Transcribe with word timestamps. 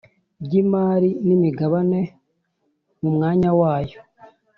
Ry 0.43 0.53
imari 0.61 1.09
n 1.25 1.27
imigabane 1.35 2.01
mu 3.01 3.09
mwanya 3.15 3.49
wayo 3.59 3.99